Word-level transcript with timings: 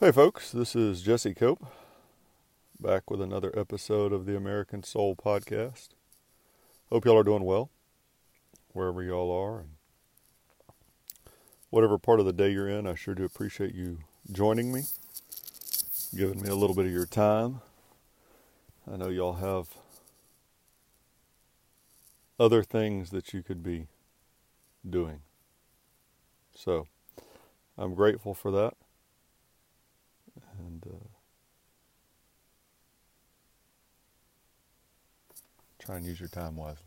Hey, 0.00 0.10
folks, 0.10 0.50
this 0.50 0.74
is 0.74 1.02
Jesse 1.02 1.34
Cope 1.34 1.64
back 2.80 3.12
with 3.12 3.22
another 3.22 3.56
episode 3.56 4.12
of 4.12 4.26
the 4.26 4.36
American 4.36 4.82
Soul 4.82 5.14
Podcast. 5.14 5.90
Hope 6.90 7.04
y'all 7.04 7.16
are 7.16 7.22
doing 7.22 7.44
well 7.44 7.70
wherever 8.72 9.04
y'all 9.04 9.30
are. 9.30 9.60
And 9.60 9.68
whatever 11.70 11.96
part 11.96 12.18
of 12.18 12.26
the 12.26 12.32
day 12.32 12.50
you're 12.50 12.68
in, 12.68 12.88
I 12.88 12.96
sure 12.96 13.14
do 13.14 13.24
appreciate 13.24 13.72
you 13.72 13.98
joining 14.32 14.72
me, 14.72 14.82
giving 16.12 16.42
me 16.42 16.48
a 16.48 16.56
little 16.56 16.74
bit 16.74 16.86
of 16.86 16.92
your 16.92 17.06
time. 17.06 17.60
I 18.92 18.96
know 18.96 19.10
y'all 19.10 19.34
have 19.34 19.68
other 22.40 22.64
things 22.64 23.10
that 23.10 23.32
you 23.32 23.44
could 23.44 23.62
be 23.62 23.86
doing. 24.86 25.20
So, 26.52 26.88
I'm 27.78 27.94
grateful 27.94 28.34
for 28.34 28.50
that. 28.50 28.74
Try 35.84 35.96
and 35.96 36.06
use 36.06 36.18
your 36.18 36.28
time 36.28 36.56
wisely. 36.56 36.82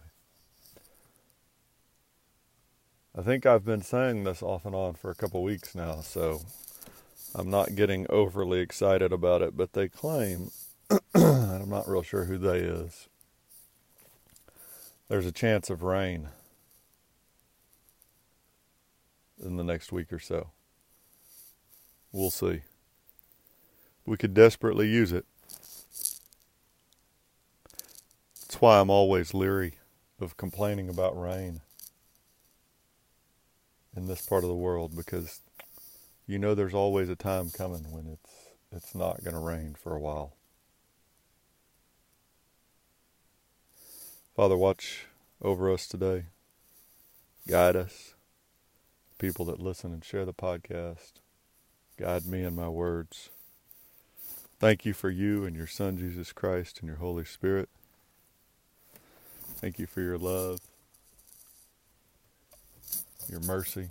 I 3.16 3.22
think 3.22 3.46
I've 3.46 3.66
been 3.66 3.82
saying 3.82 4.24
this 4.24 4.42
off 4.42 4.66
and 4.66 4.76
on 4.76 4.94
for 4.94 5.10
a 5.10 5.16
couple 5.16 5.42
weeks 5.44 5.76
now, 5.76 6.02
so 6.02 6.42
I'm 7.36 7.50
not 7.50 7.76
getting 7.76 8.06
overly 8.10 8.60
excited 8.60 9.12
about 9.12 9.42
it, 9.42 9.56
but 9.56 9.74
they 9.74 9.88
claim, 9.88 10.52
I'm 11.16 11.70
not 11.70 11.88
real 11.88 12.04
sure 12.04 12.26
who 12.26 12.38
they 12.38 12.60
is, 12.60 13.08
there's 15.10 15.26
a 15.26 15.32
chance 15.32 15.70
of 15.70 15.84
rain 15.84 16.30
in 19.44 19.58
the 19.58 19.64
next 19.64 19.92
week 19.92 20.12
or 20.12 20.20
so. 20.20 20.50
We'll 22.12 22.32
see. 22.32 22.62
We 24.06 24.18
could 24.18 24.34
desperately 24.34 24.88
use 24.88 25.12
it. 25.12 25.26
That's 28.58 28.64
why 28.64 28.80
I'm 28.80 28.90
always 28.90 29.36
leery 29.36 29.74
of 30.20 30.36
complaining 30.36 30.90
about 30.90 31.16
rain 31.16 31.62
in 33.96 34.08
this 34.08 34.26
part 34.26 34.44
of 34.44 34.50
the 34.50 34.56
world 34.56 34.96
because 34.96 35.42
you 36.26 36.40
know 36.40 36.56
there's 36.56 36.74
always 36.74 37.08
a 37.08 37.16
time 37.16 37.52
coming 37.52 37.92
when 37.92 38.08
it's 38.08 38.56
it's 38.72 38.96
not 38.96 39.24
going 39.24 39.36
to 39.36 39.40
rain 39.40 39.76
for 39.80 39.94
a 39.94 40.00
while. 40.00 40.34
Father, 44.36 44.58
watch 44.58 45.06
over 45.40 45.72
us 45.72 45.88
today. 45.88 46.24
Guide 47.48 47.76
us. 47.76 48.16
People 49.20 49.46
that 49.46 49.62
listen 49.62 49.94
and 49.94 50.04
share 50.04 50.26
the 50.26 50.34
podcast. 50.34 51.12
Guide 51.96 52.26
me 52.26 52.42
in 52.42 52.56
my 52.56 52.70
words. 52.70 53.30
Thank 54.60 54.84
you 54.84 54.96
for 54.96 55.12
you 55.12 55.46
and 55.46 55.56
your 55.56 55.68
Son, 55.68 55.96
Jesus 55.96 56.34
Christ, 56.34 56.80
and 56.80 56.88
your 56.88 56.98
Holy 56.98 57.24
Spirit. 57.24 57.70
Thank 59.58 59.80
you 59.80 59.88
for 59.88 60.02
your 60.02 60.20
love, 60.20 60.60
your 63.28 63.40
mercy. 63.40 63.90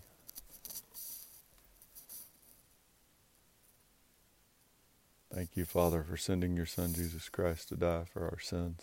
Thank 5.34 5.50
you, 5.56 5.64
Father, 5.64 6.04
for 6.04 6.16
sending 6.16 6.56
your 6.56 6.66
Son, 6.66 6.94
Jesus 6.94 7.28
Christ, 7.28 7.68
to 7.70 7.76
die 7.76 8.04
for 8.10 8.24
our 8.24 8.38
sins. 8.38 8.80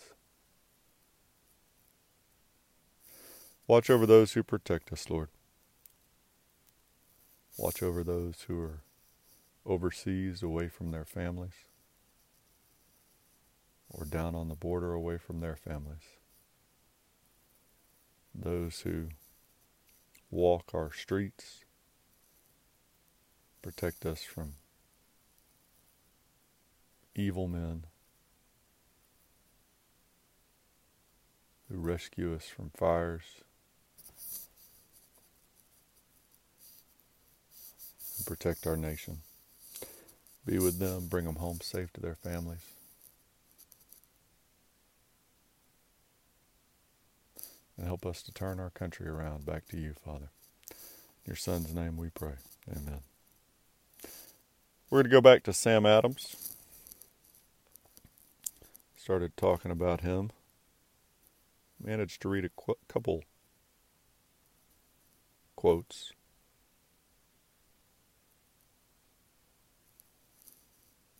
Watch 3.66 3.88
over 3.88 4.04
those 4.04 4.34
who 4.34 4.42
protect 4.42 4.92
us, 4.92 5.08
Lord. 5.08 5.30
Watch 7.56 7.82
over 7.82 8.04
those 8.04 8.42
who 8.46 8.60
are 8.60 8.82
overseas, 9.64 10.42
away 10.42 10.68
from 10.68 10.90
their 10.90 11.06
families, 11.06 11.64
or 13.88 14.04
down 14.04 14.34
on 14.34 14.48
the 14.48 14.54
border, 14.54 14.92
away 14.92 15.16
from 15.16 15.40
their 15.40 15.56
families. 15.56 16.18
Those 18.34 18.80
who 18.80 19.08
walk 20.30 20.70
our 20.74 20.92
streets, 20.92 21.64
protect 23.62 24.04
us 24.04 24.22
from 24.22 24.54
evil 27.14 27.46
men 27.46 27.84
who 31.70 31.78
rescue 31.78 32.34
us 32.34 32.46
from 32.46 32.70
fires 32.76 33.22
and 38.18 38.26
protect 38.26 38.66
our 38.66 38.76
nation. 38.76 39.18
Be 40.44 40.58
with 40.58 40.78
them, 40.78 41.06
bring 41.06 41.24
them 41.24 41.36
home 41.36 41.60
safe 41.62 41.92
to 41.94 42.00
their 42.00 42.16
families. 42.16 42.60
And 47.76 47.86
help 47.86 48.06
us 48.06 48.22
to 48.22 48.32
turn 48.32 48.60
our 48.60 48.70
country 48.70 49.08
around 49.08 49.44
back 49.44 49.66
to 49.68 49.76
you, 49.76 49.94
Father. 50.04 50.30
In 50.70 51.26
your 51.26 51.36
Son's 51.36 51.74
name 51.74 51.96
we 51.96 52.10
pray. 52.10 52.34
Amen. 52.70 53.00
We're 54.90 54.98
going 54.98 55.04
to 55.04 55.10
go 55.10 55.20
back 55.20 55.42
to 55.44 55.52
Sam 55.52 55.86
Adams 55.86 56.54
started 59.04 59.36
talking 59.36 59.70
about 59.70 60.00
him. 60.00 60.30
Managed 61.78 62.22
to 62.22 62.28
read 62.30 62.46
a 62.46 62.48
qu- 62.48 62.78
couple 62.88 63.22
quotes. 65.56 66.14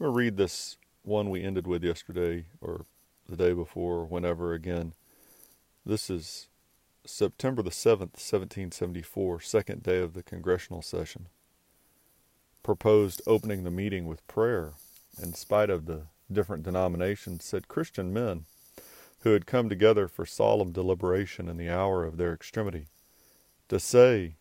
I'm 0.01 0.07
going 0.07 0.15
to 0.15 0.19
read 0.19 0.37
this 0.39 0.79
one 1.03 1.29
we 1.29 1.43
ended 1.43 1.67
with 1.67 1.85
yesterday 1.85 2.47
or 2.63 2.87
the 3.29 3.37
day 3.37 3.53
before, 3.53 4.07
whenever 4.07 4.55
again. 4.55 4.95
This 5.87 6.09
is 6.09 6.49
September 7.05 7.61
the 7.61 7.69
7th, 7.69 8.17
1774, 8.17 9.41
second 9.41 9.83
day 9.83 9.99
of 9.99 10.15
the 10.15 10.23
congressional 10.23 10.81
session. 10.81 11.27
Proposed 12.63 13.21
opening 13.27 13.65
the 13.65 13.71
meeting 13.71 14.07
with 14.07 14.27
prayer 14.27 14.73
in 15.23 15.35
spite 15.35 15.69
of 15.69 15.85
the 15.85 16.07
different 16.33 16.63
denominations 16.63 17.45
said 17.45 17.69
Christian 17.69 18.15
men 18.15 18.47
who 19.21 19.33
had 19.33 19.45
come 19.45 19.69
together 19.69 20.09
for 20.09 20.25
solemn 20.25 20.73
deliberation 20.73 21.51
in 21.51 21.59
the 21.59 21.69
hour 21.69 22.03
of 22.07 22.17
their 22.17 22.33
extremity. 22.33 22.87
To 23.69 23.79
say 23.79 24.37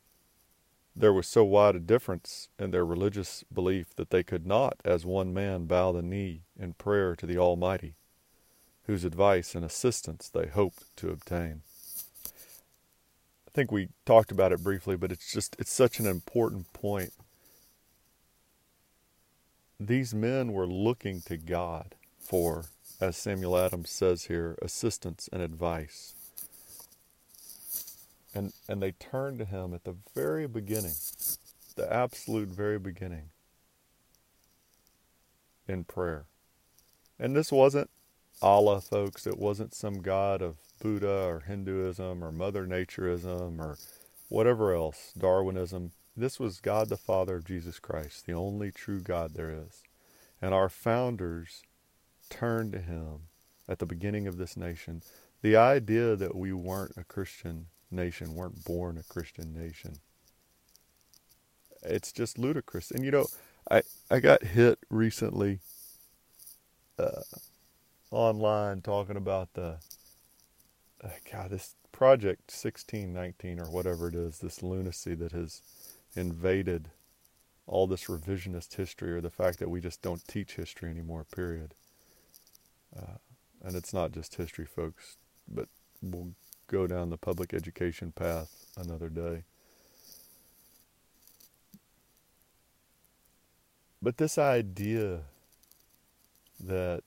there 0.95 1.11
was 1.11 1.27
so 1.27 1.43
wide 1.43 1.75
a 1.75 1.79
difference 1.81 2.47
in 2.57 2.71
their 2.71 2.85
religious 2.85 3.43
belief 3.53 3.93
that 3.97 4.11
they 4.11 4.23
could 4.23 4.47
not, 4.47 4.77
as 4.85 5.05
one 5.05 5.33
man, 5.33 5.65
bow 5.65 5.91
the 5.91 6.01
knee 6.01 6.43
in 6.57 6.71
prayer 6.71 7.17
to 7.17 7.25
the 7.25 7.37
Almighty, 7.37 7.95
whose 8.85 9.03
advice 9.03 9.55
and 9.55 9.63
assistance 9.63 10.29
they 10.29 10.47
hoped 10.47 10.95
to 10.97 11.09
obtain. 11.09 11.61
I 13.47 13.51
think 13.53 13.71
we 13.71 13.89
talked 14.05 14.31
about 14.31 14.51
it 14.51 14.63
briefly, 14.63 14.95
but 14.95 15.11
it's 15.11 15.31
just, 15.31 15.55
it's 15.59 15.71
such 15.71 15.99
an 15.99 16.07
important 16.07 16.73
point 16.73 17.13
these 19.87 20.13
men 20.13 20.53
were 20.53 20.67
looking 20.67 21.21
to 21.21 21.37
God 21.37 21.95
for, 22.19 22.65
as 23.01 23.17
Samuel 23.17 23.57
Adams 23.57 23.89
says 23.89 24.25
here, 24.25 24.57
assistance 24.61 25.29
and 25.31 25.41
advice. 25.41 26.13
And, 28.35 28.53
and 28.67 28.81
they 28.81 28.91
turned 28.91 29.39
to 29.39 29.45
him 29.45 29.73
at 29.73 29.83
the 29.83 29.95
very 30.15 30.47
beginning, 30.47 30.95
the 31.75 31.91
absolute 31.91 32.49
very 32.49 32.79
beginning, 32.79 33.29
in 35.67 35.83
prayer. 35.83 36.25
And 37.19 37.35
this 37.35 37.51
wasn't 37.51 37.89
Allah, 38.41 38.81
folks. 38.81 39.27
It 39.27 39.37
wasn't 39.37 39.73
some 39.73 40.01
god 40.01 40.41
of 40.41 40.57
Buddha 40.81 41.25
or 41.25 41.41
Hinduism 41.41 42.23
or 42.23 42.31
Mother 42.31 42.65
Natureism 42.65 43.59
or 43.59 43.77
whatever 44.29 44.73
else, 44.73 45.13
Darwinism. 45.17 45.91
This 46.15 46.39
was 46.39 46.59
God 46.59 46.89
the 46.89 46.97
Father 46.97 47.37
of 47.37 47.45
Jesus 47.45 47.79
Christ, 47.79 48.25
the 48.25 48.33
only 48.33 48.71
true 48.71 48.99
God 48.99 49.33
there 49.33 49.51
is. 49.51 49.83
And 50.41 50.53
our 50.53 50.69
founders 50.69 51.63
turned 52.29 52.73
to 52.73 52.79
him 52.79 53.21
at 53.67 53.79
the 53.79 53.85
beginning 53.85 54.27
of 54.27 54.37
this 54.37 54.57
nation. 54.57 55.01
The 55.41 55.55
idea 55.55 56.15
that 56.15 56.35
we 56.35 56.53
weren't 56.53 56.93
a 56.97 57.03
Christian 57.03 57.67
nation, 57.89 58.35
weren't 58.35 58.65
born 58.65 58.97
a 58.97 59.03
Christian 59.03 59.53
nation, 59.53 59.99
it's 61.83 62.11
just 62.11 62.37
ludicrous. 62.37 62.91
And 62.91 63.03
you 63.03 63.11
know, 63.11 63.25
I, 63.69 63.83
I 64.09 64.19
got 64.19 64.43
hit 64.43 64.79
recently 64.89 65.59
uh, 66.97 67.21
online 68.13 68.81
talking 68.81 69.17
about 69.17 69.53
the, 69.53 69.77
uh, 71.03 71.09
God, 71.31 71.49
this 71.49 71.75
Project 71.91 72.51
1619 72.51 73.59
or 73.59 73.69
whatever 73.69 74.07
it 74.07 74.15
is, 74.15 74.39
this 74.39 74.63
lunacy 74.63 75.15
that 75.15 75.31
has 75.31 75.61
invaded 76.15 76.89
all 77.65 77.87
this 77.87 78.05
revisionist 78.05 78.75
history 78.75 79.11
or 79.11 79.21
the 79.21 79.29
fact 79.29 79.59
that 79.59 79.69
we 79.69 79.79
just 79.79 80.01
don't 80.01 80.27
teach 80.27 80.55
history 80.55 80.89
anymore, 80.89 81.25
period. 81.35 81.73
Uh, 82.95 83.17
and 83.63 83.75
it's 83.75 83.93
not 83.93 84.11
just 84.11 84.35
history, 84.35 84.65
folks, 84.65 85.17
but 85.47 85.67
we'll 86.01 86.31
go 86.67 86.87
down 86.87 87.09
the 87.09 87.17
public 87.17 87.53
education 87.53 88.11
path 88.11 88.65
another 88.77 89.09
day. 89.09 89.43
But 94.01 94.17
this 94.17 94.37
idea 94.37 95.21
that 96.59 97.03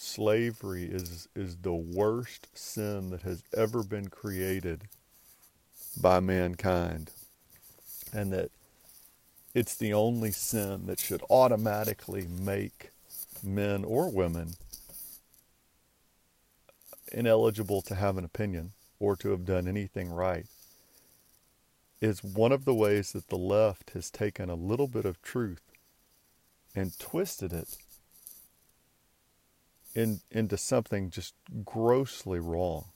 slavery 0.00 0.84
is 0.84 1.28
is 1.36 1.58
the 1.58 1.74
worst 1.74 2.48
sin 2.54 3.10
that 3.10 3.20
has 3.20 3.42
ever 3.54 3.82
been 3.82 4.08
created 4.08 4.88
by 6.00 6.20
mankind. 6.20 7.10
And 8.12 8.32
that 8.32 8.50
it's 9.54 9.76
the 9.76 9.92
only 9.92 10.30
sin 10.30 10.86
that 10.86 10.98
should 10.98 11.22
automatically 11.28 12.26
make 12.26 12.90
men 13.42 13.84
or 13.84 14.10
women 14.10 14.54
ineligible 17.12 17.82
to 17.82 17.94
have 17.94 18.16
an 18.16 18.24
opinion 18.24 18.72
or 18.98 19.16
to 19.16 19.30
have 19.30 19.44
done 19.44 19.68
anything 19.68 20.10
right. 20.10 20.46
Is 22.00 22.24
one 22.24 22.52
of 22.52 22.64
the 22.64 22.74
ways 22.74 23.12
that 23.12 23.28
the 23.28 23.36
left 23.36 23.90
has 23.90 24.10
taken 24.10 24.48
a 24.48 24.54
little 24.54 24.88
bit 24.88 25.04
of 25.04 25.20
truth 25.20 25.72
and 26.74 26.98
twisted 26.98 27.52
it 27.52 27.76
in, 29.94 30.20
into 30.30 30.56
something 30.56 31.10
just 31.10 31.34
grossly 31.64 32.40
wrong. 32.40 32.86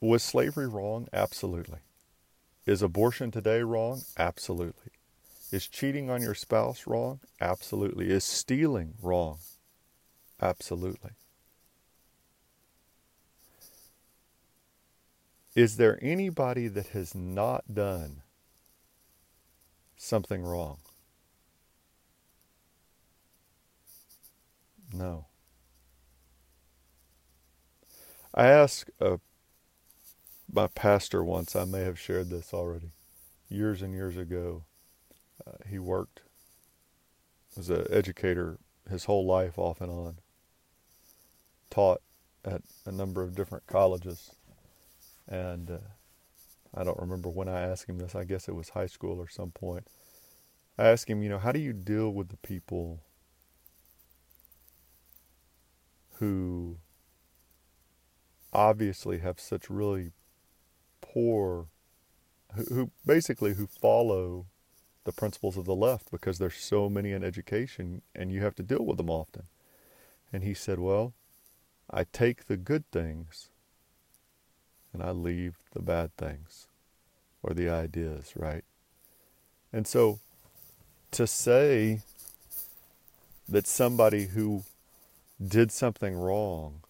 Was 0.00 0.22
slavery 0.22 0.66
wrong? 0.66 1.08
Absolutely. 1.12 1.80
Is 2.66 2.82
abortion 2.82 3.30
today 3.30 3.62
wrong? 3.62 4.02
Absolutely. 4.18 4.92
Is 5.50 5.66
cheating 5.66 6.08
on 6.08 6.22
your 6.22 6.34
spouse 6.34 6.86
wrong? 6.86 7.20
Absolutely. 7.40 8.10
Is 8.10 8.24
stealing 8.24 8.94
wrong? 9.02 9.38
Absolutely. 10.40 11.10
Is 15.54 15.76
there 15.76 15.98
anybody 16.00 16.68
that 16.68 16.88
has 16.88 17.14
not 17.14 17.74
done 17.74 18.22
something 19.96 20.42
wrong? 20.42 20.78
No. 24.92 25.26
I 28.34 28.46
asked 28.46 28.90
uh, 29.00 29.16
my 30.52 30.68
pastor 30.68 31.24
once, 31.24 31.56
I 31.56 31.64
may 31.64 31.80
have 31.80 31.98
shared 31.98 32.30
this 32.30 32.54
already, 32.54 32.92
years 33.48 33.82
and 33.82 33.92
years 33.92 34.16
ago. 34.16 34.64
Uh, 35.46 35.52
he 35.68 35.78
worked 35.78 36.22
as 37.58 37.70
an 37.70 37.86
educator 37.90 38.58
his 38.88 39.04
whole 39.04 39.26
life, 39.26 39.58
off 39.58 39.80
and 39.80 39.90
on, 39.90 40.18
taught 41.70 42.00
at 42.44 42.62
a 42.86 42.92
number 42.92 43.22
of 43.22 43.34
different 43.34 43.66
colleges. 43.66 44.30
And 45.28 45.70
uh, 45.70 45.78
I 46.74 46.84
don't 46.84 46.98
remember 46.98 47.28
when 47.28 47.48
I 47.48 47.60
asked 47.60 47.88
him 47.88 47.98
this, 47.98 48.14
I 48.14 48.24
guess 48.24 48.48
it 48.48 48.54
was 48.54 48.70
high 48.70 48.86
school 48.86 49.18
or 49.20 49.28
some 49.28 49.50
point. 49.50 49.86
I 50.78 50.88
asked 50.88 51.08
him, 51.08 51.22
you 51.22 51.28
know, 51.28 51.38
how 51.38 51.52
do 51.52 51.60
you 51.60 51.72
deal 51.72 52.10
with 52.10 52.28
the 52.28 52.36
people 52.38 53.00
who 56.20 56.76
obviously 58.52 59.18
have 59.18 59.40
such 59.40 59.68
really 59.68 60.12
poor 61.00 61.66
who, 62.54 62.64
who, 62.74 62.90
basically 63.06 63.54
who 63.54 63.66
follow 63.66 64.46
the 65.04 65.12
principles 65.12 65.56
of 65.56 65.64
the 65.64 65.74
left 65.74 66.10
because 66.10 66.38
there's 66.38 66.56
so 66.56 66.88
many 66.88 67.12
in 67.12 67.24
education 67.24 68.02
and 68.14 68.30
you 68.30 68.42
have 68.42 68.54
to 68.54 68.62
deal 68.62 68.84
with 68.84 68.96
them 68.96 69.10
often. 69.10 69.44
And 70.32 70.44
he 70.44 70.54
said 70.54 70.78
well 70.78 71.14
i 71.92 72.04
take 72.04 72.46
the 72.46 72.56
good 72.56 72.84
things 72.92 73.48
and 74.92 75.02
i 75.02 75.10
leave 75.10 75.56
the 75.72 75.82
bad 75.82 76.16
things 76.16 76.68
or 77.42 77.54
the 77.54 77.68
ideas 77.68 78.34
right? 78.36 78.64
And 79.72 79.86
so 79.86 80.20
to 81.12 81.26
say 81.26 82.02
that 83.48 83.66
somebody 83.66 84.26
who 84.26 84.62
did 85.42 85.72
something 85.72 86.14
wrong, 86.14 86.82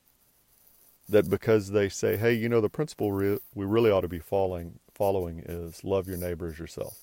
that 1.08 1.28
because 1.28 1.70
they 1.70 1.88
say, 1.88 2.16
hey, 2.16 2.32
you 2.32 2.48
know, 2.48 2.60
the 2.60 2.68
principle 2.68 3.12
re- 3.12 3.38
we 3.54 3.64
really 3.64 3.90
ought 3.90 4.00
to 4.02 4.08
be 4.08 4.18
following, 4.18 4.78
following 4.94 5.40
is 5.40 5.84
love 5.84 6.06
your 6.06 6.16
neighbor 6.16 6.48
as 6.48 6.58
yourself. 6.58 6.98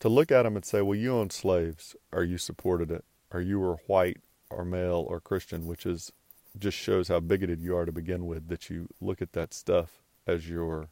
To 0.00 0.08
look 0.08 0.30
at 0.30 0.44
them 0.44 0.54
and 0.54 0.64
say, 0.64 0.80
well, 0.80 0.98
you 0.98 1.12
own 1.12 1.30
slaves, 1.30 1.96
or 2.12 2.22
you 2.22 2.38
supported 2.38 2.90
it, 2.90 3.04
or 3.32 3.40
you 3.40 3.58
were 3.58 3.76
white 3.86 4.18
or 4.48 4.64
male 4.64 5.04
or 5.08 5.20
Christian, 5.20 5.66
which 5.66 5.84
is 5.84 6.12
just 6.58 6.76
shows 6.76 7.08
how 7.08 7.20
bigoted 7.20 7.60
you 7.60 7.76
are 7.76 7.84
to 7.84 7.92
begin 7.92 8.26
with, 8.26 8.48
that 8.48 8.70
you 8.70 8.88
look 9.00 9.20
at 9.20 9.32
that 9.32 9.52
stuff 9.52 10.02
as 10.26 10.48
your 10.48 10.88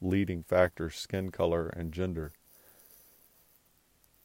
leading 0.00 0.42
factor, 0.42 0.90
skin 0.90 1.30
color 1.30 1.68
and 1.68 1.92
gender. 1.92 2.32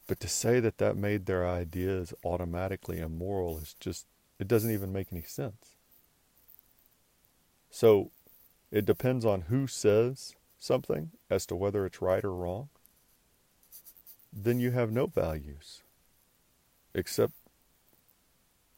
But 0.06 0.20
to 0.20 0.28
say 0.28 0.60
that 0.60 0.78
that 0.78 0.96
made 0.96 1.26
their 1.26 1.48
ideas 1.48 2.12
automatically 2.24 2.98
immoral 2.98 3.58
is 3.58 3.74
just, 3.80 4.06
it 4.38 4.48
doesn't 4.48 4.70
even 4.70 4.92
make 4.92 5.08
any 5.10 5.22
sense. 5.22 5.76
So 7.70 8.10
it 8.70 8.84
depends 8.84 9.24
on 9.24 9.42
who 9.42 9.66
says 9.66 10.34
something 10.58 11.10
as 11.30 11.46
to 11.46 11.56
whether 11.56 11.86
it's 11.86 12.02
right 12.02 12.24
or 12.24 12.34
wrong. 12.34 12.68
Then 14.32 14.60
you 14.60 14.72
have 14.72 14.90
no 14.92 15.06
values 15.06 15.82
except 16.94 17.32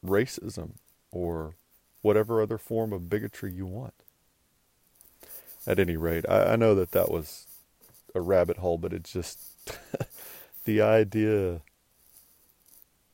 racism 0.05 0.73
or 1.11 1.55
whatever 2.01 2.41
other 2.41 2.57
form 2.57 2.93
of 2.93 3.09
bigotry 3.09 3.53
you 3.53 3.65
want. 3.65 3.93
At 5.65 5.79
any 5.79 5.97
rate, 5.97 6.25
I, 6.29 6.53
I 6.53 6.55
know 6.55 6.73
that 6.75 6.91
that 6.91 7.11
was 7.11 7.45
a 8.15 8.21
rabbit 8.21 8.57
hole, 8.57 8.77
but 8.77 8.93
it 8.93 9.03
just 9.03 9.39
the 10.67 10.81
idea 10.81 11.61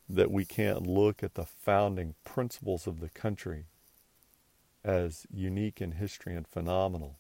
that 0.10 0.32
we 0.32 0.44
can't 0.44 0.88
look 0.88 1.22
at 1.22 1.36
the 1.36 1.46
founding 1.46 2.16
principles 2.24 2.88
of 2.88 3.00
the 3.00 3.10
country 3.10 3.66
as 4.84 5.28
unique 5.32 5.80
in 5.80 5.92
history 5.92 6.36
and 6.36 6.48
phenomenal 6.48 7.16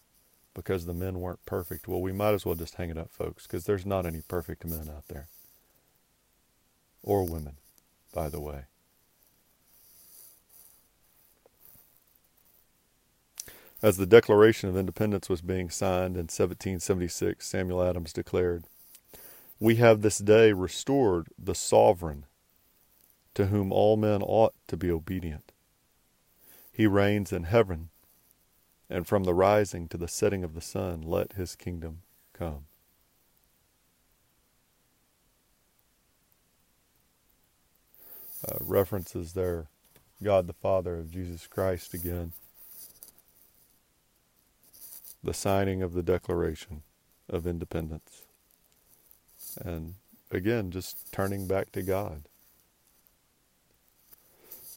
because 0.56 0.88
the 0.88 0.94
men 0.94 1.20
weren't 1.20 1.46
perfect. 1.46 1.88
Well, 1.88 2.02
we 2.02 2.12
might 2.12 2.34
as 2.34 2.48
well 2.48 2.56
just 2.56 2.76
hang 2.76 2.90
it 2.90 2.98
up, 2.98 3.12
folks, 3.12 3.44
because 3.46 3.66
there's 3.66 3.86
not 3.86 4.08
any 4.08 4.22
perfect 4.28 4.66
men 4.66 4.90
out 4.90 5.08
there. 5.08 5.28
Or 7.04 7.28
women, 7.28 7.58
by 8.12 8.28
the 8.28 8.42
way. 8.42 8.64
As 13.84 13.98
the 13.98 14.08
Declaration 14.08 14.68
of 14.68 14.78
Independence 14.78 15.30
was 15.30 15.42
being 15.42 15.70
signed 15.70 16.16
in 16.16 16.24
1776, 16.24 17.46
Samuel 17.46 17.84
Adams 17.84 18.14
declared, 18.14 18.64
we 19.60 19.76
have 19.76 20.02
this 20.02 20.18
day 20.18 20.52
restored 20.52 21.28
the 21.38 21.56
sovereign 21.56 22.26
to 23.34 23.48
whom 23.48 23.72
all 23.72 23.98
men 23.98 24.22
ought 24.22 24.54
to 24.68 24.78
be 24.78 24.92
obedient. 24.92 25.52
He 26.72 26.88
reigns 26.88 27.32
in 27.32 27.44
heaven, 27.44 27.90
and 28.90 29.08
from 29.08 29.24
the 29.24 29.34
rising 29.34 29.88
to 29.90 29.98
the 29.98 30.08
setting 30.08 30.44
of 30.44 30.54
the 30.54 30.62
sun, 30.62 31.02
let 31.02 31.34
his 31.34 31.56
kingdom 31.56 32.02
come. 32.34 32.66
Uh, 38.48 38.58
references 38.60 39.34
there 39.34 39.68
God 40.22 40.48
the 40.48 40.54
Father 40.54 40.98
of 40.98 41.12
Jesus 41.12 41.48
Christ 41.48 41.94
again. 41.94 42.32
The 45.24 45.34
signing 45.34 45.82
of 45.82 45.94
the 45.94 46.04
Declaration 46.04 46.84
of 47.30 47.46
Independence. 47.46 48.24
And 49.58 49.96
again, 50.32 50.72
just 50.72 51.12
turning 51.12 51.48
back 51.48 51.72
to 51.74 51.82
God. 51.82 52.28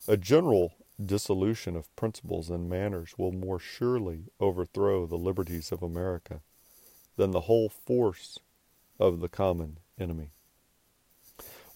A 0.08 0.16
general 0.16 0.74
dissolution 1.04 1.76
of 1.76 1.94
principles 1.96 2.48
and 2.48 2.70
manners 2.70 3.14
will 3.18 3.32
more 3.32 3.58
surely 3.58 4.24
overthrow 4.40 5.06
the 5.06 5.18
liberties 5.18 5.72
of 5.72 5.82
America 5.82 6.40
than 7.16 7.32
the 7.32 7.42
whole 7.42 7.68
force 7.68 8.38
of 8.98 9.20
the 9.20 9.28
common 9.28 9.78
enemy. 9.98 10.30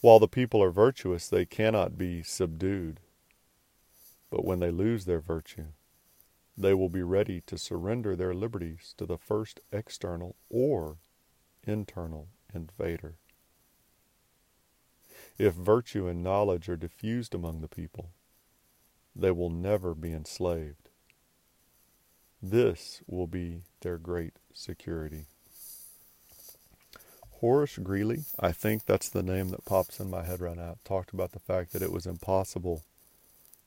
While 0.01 0.19
the 0.19 0.29
people 0.29 0.63
are 0.63 0.71
virtuous, 0.71 1.29
they 1.29 1.45
cannot 1.45 1.99
be 1.99 2.23
subdued. 2.23 3.01
But 4.31 4.45
when 4.45 4.61
they 4.61 4.71
lose 4.71 5.05
their 5.05 5.21
virtue, 5.21 5.67
they 6.57 6.73
will 6.73 6.89
be 6.89 7.03
ready 7.03 7.43
to 7.47 7.59
surrender 7.59 8.17
their 8.17 8.35
liberties 8.35 8.95
to 8.97 9.07
the 9.07 9.19
first 9.19 9.61
external 9.73 10.37
or 10.49 10.99
internal 11.67 12.29
invader. 12.55 13.15
If 15.39 15.55
virtue 15.55 16.07
and 16.07 16.23
knowledge 16.23 16.69
are 16.69 16.77
diffused 16.77 17.35
among 17.35 17.61
the 17.61 17.69
people, 17.69 18.11
they 19.17 19.31
will 19.31 19.51
never 19.51 19.95
be 19.95 20.13
enslaved. 20.13 20.91
This 22.43 23.03
will 23.07 23.27
be 23.27 23.63
their 23.81 23.99
great 23.99 24.35
security. 24.53 25.27
Horace 27.41 27.79
Greeley, 27.79 28.25
I 28.39 28.53
think 28.53 28.85
that's 28.85 29.09
the 29.09 29.23
name 29.23 29.49
that 29.51 29.65
pops 29.65 29.99
in 30.01 30.11
my 30.11 30.25
head 30.25 30.41
right 30.41 30.57
now, 30.57 30.77
talked 30.85 31.13
about 31.13 31.33
the 31.33 31.39
fact 31.39 31.73
that 31.73 31.83
it 31.83 31.93
was 31.93 32.07
impossible 32.07 32.85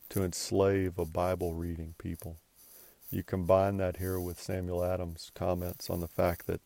to 0.09 0.23
enslave 0.23 0.99
a 0.99 1.05
Bible 1.05 1.55
reading 1.55 1.95
people 1.97 2.37
You 3.13 3.21
combine 3.21 3.77
that 3.77 3.97
here 3.97 4.19
with 4.19 4.41
Samuel 4.41 4.83
Adams' 4.83 5.31
comments 5.35 5.87
on 5.87 5.99
the 5.99 6.07
fact 6.07 6.47
that 6.47 6.61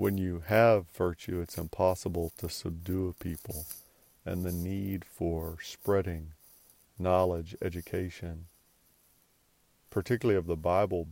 when 0.00 0.16
you 0.16 0.42
have 0.46 0.88
virtue, 0.96 1.42
it's 1.42 1.58
impossible 1.58 2.32
to 2.38 2.48
subdue 2.48 3.08
a 3.08 3.22
people, 3.22 3.66
and 4.24 4.44
the 4.44 4.50
need 4.50 5.04
for 5.04 5.58
spreading 5.60 6.28
knowledge, 6.98 7.54
education, 7.60 8.46
particularly 9.90 10.38
of 10.38 10.46
the 10.46 10.56
Bible, 10.56 11.08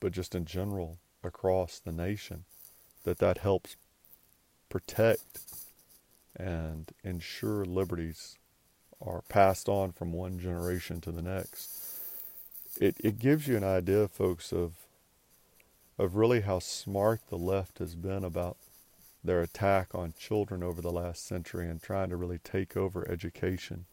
but 0.00 0.12
just 0.12 0.34
in 0.34 0.44
general 0.44 0.98
across 1.24 1.78
the 1.78 1.90
nation, 1.90 2.44
that 3.04 3.20
that 3.20 3.38
helps 3.38 3.76
protect 4.68 5.40
and 6.36 6.92
ensure 7.02 7.64
liberties 7.64 8.36
are 9.00 9.22
passed 9.30 9.66
on 9.66 9.92
from 9.92 10.12
one 10.12 10.38
generation 10.38 11.00
to 11.00 11.10
the 11.10 11.22
next. 11.22 11.70
It 12.78 12.96
it 13.02 13.18
gives 13.18 13.48
you 13.48 13.56
an 13.56 13.64
idea, 13.64 14.08
folks, 14.08 14.52
of 14.52 14.74
of 15.98 16.14
really 16.14 16.42
how 16.42 16.60
smart 16.60 17.20
the 17.28 17.36
left 17.36 17.78
has 17.80 17.94
been 17.94 18.24
about 18.24 18.56
their 19.24 19.42
attack 19.42 19.94
on 19.94 20.14
children 20.18 20.62
over 20.62 20.80
the 20.80 20.92
last 20.92 21.26
century 21.26 21.68
and 21.68 21.82
trying 21.82 22.08
to 22.08 22.16
really 22.16 22.38
take 22.38 22.76
over 22.76 23.08
education. 23.10 23.84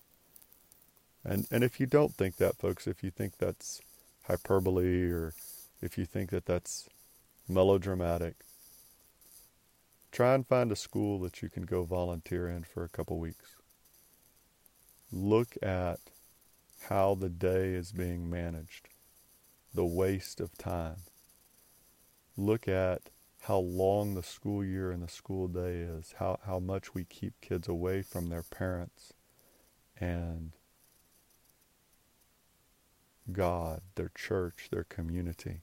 And 1.24 1.48
and 1.50 1.64
if 1.64 1.80
you 1.80 1.88
don't 1.88 2.14
think 2.14 2.38
that, 2.38 2.58
folks, 2.58 2.86
if 2.86 3.04
you 3.04 3.10
think 3.10 3.38
that's 3.38 3.82
hyperbole 4.28 5.12
or 5.12 5.34
if 5.82 5.98
you 5.98 6.06
think 6.06 6.30
that 6.30 6.46
that's 6.46 6.88
melodramatic, 7.50 8.36
try 10.12 10.36
and 10.36 10.48
find 10.48 10.72
a 10.72 10.76
school 10.76 11.20
that 11.22 11.42
you 11.42 11.50
can 11.50 11.64
go 11.64 11.84
volunteer 11.84 12.48
in 12.48 12.64
for 12.64 12.84
a 12.84 12.90
couple 12.90 13.18
weeks. 13.20 13.56
Look 15.12 15.58
at 15.64 16.00
how 16.90 17.16
the 17.16 17.30
day 17.30 17.74
is 17.74 17.92
being 17.92 18.30
managed, 18.30 18.90
the 19.74 19.86
waste 19.86 20.40
of 20.40 20.56
time. 20.58 20.98
Look 22.38 22.68
at 22.68 23.10
how 23.42 23.58
long 23.58 24.15
the 24.15 24.24
school 24.24 24.63
year 24.63 24.92
and 24.92 25.04
the 25.04 25.08
school 25.08 25.48
day 25.48 25.75
is, 25.75 26.15
how, 26.18 26.39
how 26.46 26.60
much 26.60 26.94
we 26.94 27.04
keep 27.04 27.39
kids 27.42 27.68
away 27.68 28.01
from 28.01 28.30
their 28.30 28.44
parents 28.44 29.13
and 30.00 30.51
God, 33.32 33.82
their 33.96 34.12
church, 34.15 34.68
their 34.72 34.84
community. 34.84 35.62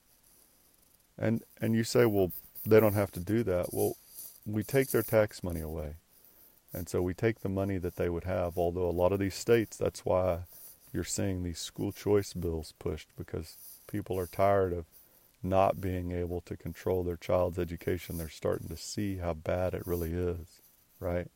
And 1.18 1.42
and 1.60 1.74
you 1.74 1.84
say, 1.84 2.06
well, 2.06 2.32
they 2.64 2.80
don't 2.80 2.94
have 2.94 3.12
to 3.12 3.20
do 3.20 3.42
that. 3.44 3.72
Well, 3.72 3.96
we 4.46 4.62
take 4.62 4.90
their 4.90 5.02
tax 5.02 5.42
money 5.42 5.60
away. 5.60 5.96
And 6.72 6.88
so 6.88 7.02
we 7.02 7.14
take 7.14 7.40
the 7.40 7.48
money 7.48 7.78
that 7.78 7.96
they 7.96 8.08
would 8.08 8.24
have, 8.24 8.56
although 8.56 8.88
a 8.88 8.90
lot 8.90 9.12
of 9.12 9.18
these 9.18 9.34
states, 9.34 9.76
that's 9.76 10.04
why 10.04 10.40
you're 10.92 11.04
seeing 11.04 11.42
these 11.42 11.58
school 11.58 11.92
choice 11.92 12.32
bills 12.32 12.72
pushed 12.78 13.08
because 13.16 13.56
people 13.86 14.18
are 14.18 14.26
tired 14.26 14.72
of 14.72 14.86
not 15.42 15.80
being 15.80 16.12
able 16.12 16.40
to 16.42 16.56
control 16.56 17.02
their 17.02 17.16
child's 17.16 17.58
education. 17.58 18.18
They're 18.18 18.28
starting 18.28 18.68
to 18.68 18.76
see 18.76 19.16
how 19.16 19.34
bad 19.34 19.74
it 19.74 19.86
really 19.86 20.12
is, 20.12 20.60
right? 21.00 21.28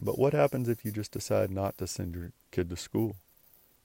But 0.00 0.18
what 0.18 0.32
happens 0.32 0.68
if 0.68 0.84
you 0.84 0.90
just 0.90 1.12
decide 1.12 1.50
not 1.50 1.78
to 1.78 1.86
send 1.86 2.14
your 2.14 2.32
kid 2.50 2.70
to 2.70 2.76
school? 2.76 3.16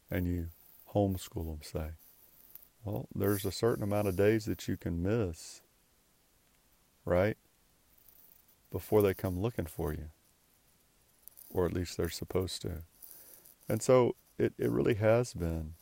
and 0.10 0.28
you 0.28 0.48
homeschool 0.94 1.46
them, 1.46 1.60
say, 1.62 1.92
well, 2.84 3.08
there's 3.14 3.46
a 3.46 3.52
certain 3.52 3.84
amount 3.84 4.08
of 4.08 4.16
days 4.16 4.46
that 4.46 4.68
you 4.68 4.78
can 4.78 5.04
miss, 5.04 5.62
right? 7.06 7.38
Before 8.72 9.02
they 9.02 9.14
come 9.14 9.40
looking 9.40 9.66
for 9.66 9.94
you. 9.94 10.10
Or 11.54 11.66
at 11.66 11.74
least 11.74 11.98
they're 11.98 12.10
supposed 12.10 12.62
to. 12.64 12.84
And 13.70 13.82
so 13.82 14.16
it, 14.38 14.54
it 14.58 14.70
really 14.70 14.96
has 14.96 15.34
been 15.34 15.74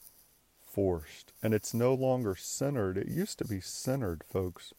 forced. 0.76 1.32
And 1.42 1.54
it's 1.54 1.74
no 1.74 1.94
longer 1.94 2.36
centered. 2.36 2.98
It 2.98 3.08
used 3.08 3.40
to 3.40 3.46
be 3.46 3.62
centered, 3.62 4.24
folks, 4.30 4.74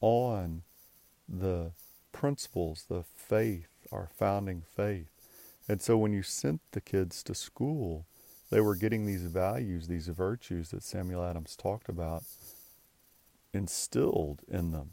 on 0.00 0.62
the 1.28 1.72
principles, 2.12 2.84
the 2.88 3.02
faith, 3.02 3.66
our 3.90 4.08
founding 4.16 4.62
faith. 4.76 5.08
And 5.68 5.82
so 5.82 5.98
when 5.98 6.12
you 6.12 6.22
sent 6.22 6.60
the 6.70 6.80
kids 6.80 7.24
to 7.24 7.34
school, 7.34 8.06
they 8.50 8.60
were 8.60 8.76
getting 8.76 9.06
these 9.06 9.24
values, 9.24 9.88
these 9.88 10.06
virtues 10.06 10.68
that 10.68 10.84
Samuel 10.84 11.24
Adams 11.24 11.56
talked 11.56 11.88
about, 11.88 12.22
instilled 13.52 14.42
in 14.48 14.70
them. 14.70 14.90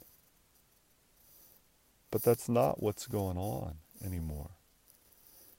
But 2.10 2.24
that's 2.24 2.50
not 2.50 2.82
what's 2.82 3.06
going 3.06 3.38
on 3.38 3.76
anymore. 4.04 4.52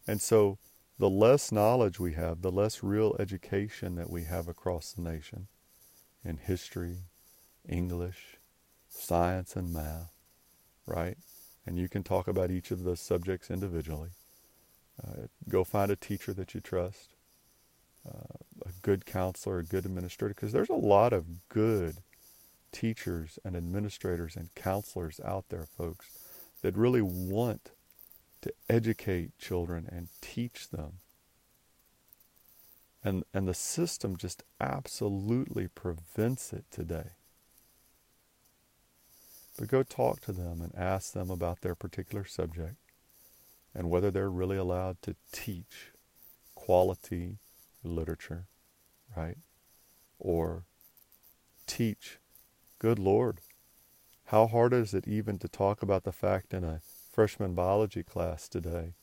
And 0.08 0.20
so 0.20 0.58
the 0.98 1.10
less 1.10 1.50
knowledge 1.50 1.98
we 1.98 2.12
have, 2.12 2.42
the 2.42 2.52
less 2.52 2.82
real 2.82 3.16
education 3.18 3.94
that 3.96 4.10
we 4.10 4.24
have 4.24 4.48
across 4.48 4.92
the 4.92 5.02
nation 5.02 5.48
in 6.24 6.36
history, 6.36 6.98
English, 7.68 8.38
science, 8.88 9.56
and 9.56 9.72
math, 9.72 10.12
right? 10.86 11.16
And 11.66 11.78
you 11.78 11.88
can 11.88 12.02
talk 12.02 12.28
about 12.28 12.50
each 12.50 12.70
of 12.70 12.84
those 12.84 13.00
subjects 13.00 13.50
individually. 13.50 14.10
Uh, 15.02 15.26
go 15.48 15.64
find 15.64 15.90
a 15.90 15.96
teacher 15.96 16.32
that 16.34 16.54
you 16.54 16.60
trust 16.60 17.14
uh, 18.06 18.36
a 18.66 18.70
good 18.82 19.06
counselor, 19.06 19.58
a 19.58 19.64
good 19.64 19.86
administrator, 19.86 20.34
because 20.34 20.52
there's 20.52 20.68
a 20.68 20.74
lot 20.74 21.12
of 21.12 21.48
good 21.48 21.98
teachers 22.72 23.38
and 23.44 23.56
administrators 23.56 24.34
and 24.36 24.54
counselors 24.54 25.20
out 25.24 25.44
there, 25.50 25.66
folks, 25.66 26.10
that 26.62 26.76
really 26.76 27.02
want 27.02 27.70
to 28.42 28.52
educate 28.68 29.38
children 29.38 29.88
and 29.90 30.08
teach 30.20 30.68
them. 30.70 30.98
And, 33.04 33.24
and 33.34 33.48
the 33.48 33.54
system 33.54 34.16
just 34.16 34.44
absolutely 34.60 35.68
prevents 35.68 36.52
it 36.52 36.64
today. 36.70 37.12
But 39.58 39.68
go 39.68 39.82
talk 39.82 40.20
to 40.22 40.32
them 40.32 40.60
and 40.60 40.74
ask 40.76 41.12
them 41.12 41.30
about 41.30 41.60
their 41.60 41.74
particular 41.74 42.24
subject 42.24 42.76
and 43.74 43.90
whether 43.90 44.10
they're 44.10 44.30
really 44.30 44.56
allowed 44.56 45.02
to 45.02 45.16
teach 45.32 45.92
quality 46.54 47.38
literature, 47.82 48.46
right? 49.16 49.38
Or 50.18 50.64
teach. 51.66 52.18
Good 52.78 52.98
Lord, 52.98 53.40
how 54.26 54.46
hard 54.46 54.72
is 54.72 54.94
it 54.94 55.06
even 55.06 55.38
to 55.38 55.48
talk 55.48 55.82
about 55.82 56.04
the 56.04 56.12
fact 56.12 56.54
in 56.54 56.64
a 56.64 56.80
freshman 57.12 57.54
biology 57.54 58.02
class 58.02 58.48
today 58.48 58.94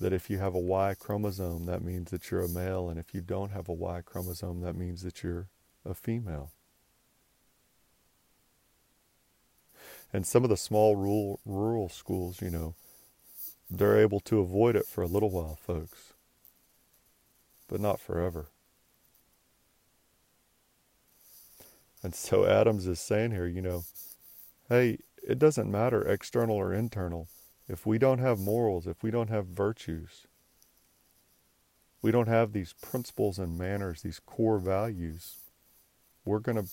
that 0.00 0.12
if 0.12 0.28
you 0.28 0.38
have 0.38 0.54
a 0.54 0.58
Y 0.58 0.94
chromosome, 0.98 1.66
that 1.66 1.82
means 1.82 2.10
that 2.10 2.30
you're 2.30 2.42
a 2.42 2.48
male, 2.48 2.90
and 2.90 2.98
if 2.98 3.14
you 3.14 3.20
don't 3.20 3.52
have 3.52 3.68
a 3.68 3.72
Y 3.72 4.02
chromosome, 4.04 4.60
that 4.60 4.76
means 4.76 5.02
that 5.02 5.22
you're 5.22 5.48
a 5.84 5.94
female? 5.94 6.50
And 10.12 10.26
some 10.26 10.44
of 10.44 10.50
the 10.50 10.56
small 10.56 10.96
rural, 10.96 11.40
rural 11.46 11.88
schools, 11.88 12.42
you 12.42 12.50
know, 12.50 12.74
they're 13.70 13.98
able 13.98 14.20
to 14.20 14.40
avoid 14.40 14.76
it 14.76 14.86
for 14.86 15.02
a 15.02 15.06
little 15.06 15.30
while, 15.30 15.56
folks 15.56 16.12
but 17.68 17.80
not 17.80 18.00
forever. 18.00 18.46
And 22.02 22.14
so 22.14 22.46
Adams 22.46 22.86
is 22.86 23.00
saying 23.00 23.32
here, 23.32 23.46
you 23.46 23.62
know, 23.62 23.84
hey, 24.68 24.98
it 25.26 25.38
doesn't 25.38 25.70
matter 25.70 26.06
external 26.06 26.56
or 26.56 26.72
internal. 26.72 27.28
If 27.68 27.84
we 27.84 27.98
don't 27.98 28.18
have 28.18 28.38
morals, 28.38 28.86
if 28.86 29.02
we 29.02 29.10
don't 29.10 29.30
have 29.30 29.46
virtues, 29.46 30.26
we 32.02 32.12
don't 32.12 32.28
have 32.28 32.52
these 32.52 32.74
principles 32.74 33.38
and 33.38 33.58
manners, 33.58 34.02
these 34.02 34.20
core 34.24 34.58
values, 34.58 35.36
we're 36.24 36.38
going 36.38 36.62
to 36.62 36.68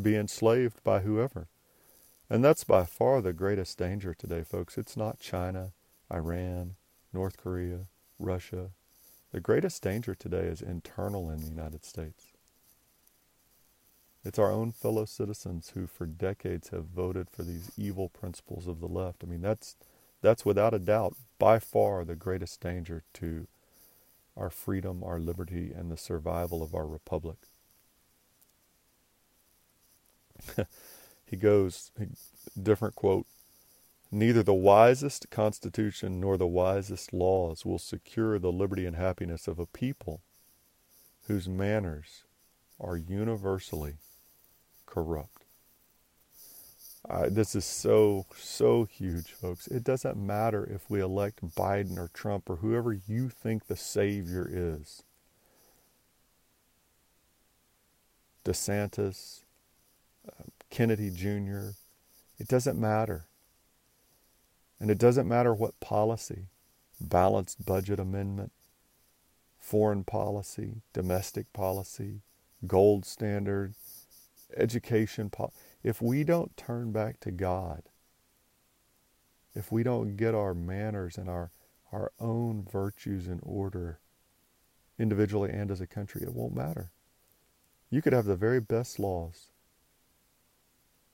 be 0.00 0.16
enslaved 0.16 0.82
by 0.82 1.00
whoever. 1.00 1.48
And 2.30 2.42
that's 2.42 2.64
by 2.64 2.84
far 2.84 3.20
the 3.20 3.34
greatest 3.34 3.76
danger 3.76 4.14
today, 4.14 4.42
folks. 4.42 4.78
It's 4.78 4.96
not 4.96 5.20
China, 5.20 5.72
Iran, 6.10 6.76
North 7.12 7.36
Korea, 7.36 7.80
Russia, 8.18 8.70
the 9.32 9.40
greatest 9.40 9.82
danger 9.82 10.14
today 10.14 10.44
is 10.44 10.60
internal 10.60 11.30
in 11.30 11.38
the 11.40 11.48
United 11.48 11.86
States. 11.86 12.26
It's 14.24 14.38
our 14.38 14.52
own 14.52 14.72
fellow 14.72 15.06
citizens 15.06 15.72
who 15.74 15.86
for 15.86 16.04
decades 16.04 16.68
have 16.68 16.84
voted 16.84 17.30
for 17.30 17.42
these 17.42 17.72
evil 17.78 18.10
principles 18.10 18.68
of 18.68 18.80
the 18.80 18.88
left. 18.88 19.24
I 19.24 19.26
mean, 19.26 19.40
that's 19.40 19.74
that's 20.22 20.46
without 20.46 20.72
a 20.72 20.78
doubt 20.78 21.16
by 21.38 21.58
far 21.58 22.04
the 22.04 22.14
greatest 22.14 22.60
danger 22.60 23.02
to 23.14 23.46
our 24.36 24.48
freedom, 24.48 25.04
our 25.04 25.18
liberty, 25.18 25.72
and 25.74 25.90
the 25.90 25.96
survival 25.96 26.62
of 26.62 26.74
our 26.74 26.86
republic. 26.86 27.38
he 31.26 31.36
goes, 31.36 31.90
different 32.60 32.94
quote, 32.94 33.26
Neither 34.14 34.42
the 34.42 34.54
wisest 34.54 35.30
constitution 35.30 36.20
nor 36.20 36.36
the 36.36 36.46
wisest 36.46 37.14
laws 37.14 37.64
will 37.64 37.78
secure 37.78 38.38
the 38.38 38.52
liberty 38.52 38.84
and 38.84 38.94
happiness 38.94 39.48
of 39.48 39.58
a 39.58 39.66
people 39.66 40.20
whose 41.28 41.48
manners 41.48 42.24
are 42.78 42.96
universally 42.96 43.94
corrupt. 44.84 45.41
Uh, 47.08 47.28
this 47.28 47.56
is 47.56 47.64
so, 47.64 48.26
so 48.36 48.84
huge, 48.84 49.32
folks. 49.32 49.66
It 49.66 49.82
doesn't 49.82 50.16
matter 50.16 50.64
if 50.64 50.88
we 50.88 51.00
elect 51.00 51.44
Biden 51.54 51.98
or 51.98 52.08
Trump 52.14 52.48
or 52.48 52.56
whoever 52.56 52.92
you 52.92 53.28
think 53.28 53.66
the 53.66 53.76
Savior 53.76 54.48
is. 54.50 55.02
DeSantis, 58.44 59.42
uh, 60.28 60.44
Kennedy 60.70 61.10
Jr., 61.10 61.70
it 62.38 62.48
doesn't 62.48 62.78
matter. 62.78 63.26
And 64.80 64.90
it 64.90 64.98
doesn't 64.98 65.28
matter 65.28 65.54
what 65.54 65.78
policy, 65.80 66.46
balanced 67.00 67.64
budget 67.64 68.00
amendment, 68.00 68.52
foreign 69.58 70.04
policy, 70.04 70.82
domestic 70.92 71.52
policy, 71.52 72.20
gold 72.66 73.04
standard, 73.04 73.74
education 74.56 75.30
policy. 75.30 75.71
If 75.82 76.00
we 76.00 76.24
don't 76.24 76.56
turn 76.56 76.92
back 76.92 77.20
to 77.20 77.30
God, 77.30 77.82
if 79.54 79.72
we 79.72 79.82
don't 79.82 80.16
get 80.16 80.34
our 80.34 80.54
manners 80.54 81.18
and 81.18 81.28
our, 81.28 81.50
our 81.90 82.12
own 82.20 82.66
virtues 82.70 83.26
in 83.26 83.40
order, 83.42 84.00
individually 84.98 85.50
and 85.50 85.70
as 85.70 85.80
a 85.80 85.86
country, 85.86 86.22
it 86.22 86.34
won't 86.34 86.54
matter. 86.54 86.92
You 87.90 88.00
could 88.00 88.12
have 88.12 88.24
the 88.24 88.36
very 88.36 88.60
best 88.60 88.98
laws. 88.98 89.48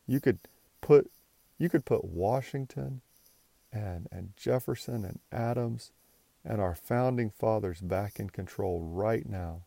You 0.07 0.21
could 0.21 0.39
put 0.81 1.11
you 1.59 1.69
could 1.69 1.85
put 1.85 2.05
Washington 2.05 3.01
and, 3.73 4.07
and 4.13 4.33
Jefferson 4.37 5.05
and 5.05 5.19
Adams 5.33 5.91
and 6.45 6.61
our 6.61 6.77
founding 6.77 7.31
fathers 7.31 7.81
back 7.81 8.21
in 8.21 8.31
control 8.31 8.81
right 8.81 9.29
now, 9.29 9.63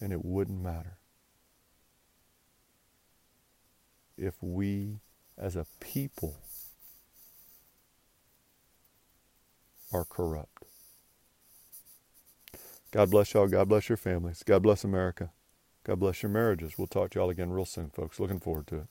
and 0.00 0.12
it 0.12 0.24
wouldn't 0.24 0.60
matter. 0.60 0.98
If 4.16 4.42
we 4.42 5.00
as 5.38 5.56
a 5.56 5.66
people 5.80 6.38
are 9.92 10.04
corrupt. 10.04 10.64
God 12.90 13.10
bless 13.10 13.34
y'all. 13.34 13.48
God 13.48 13.68
bless 13.68 13.88
your 13.88 13.96
families. 13.96 14.42
God 14.44 14.62
bless 14.62 14.84
America. 14.84 15.30
God 15.84 16.00
bless 16.00 16.22
your 16.22 16.30
marriages. 16.30 16.78
We'll 16.78 16.86
talk 16.86 17.10
to 17.10 17.18
y'all 17.18 17.30
again 17.30 17.50
real 17.50 17.64
soon, 17.64 17.90
folks. 17.90 18.18
Looking 18.18 18.40
forward 18.40 18.66
to 18.68 18.76
it. 18.76 18.86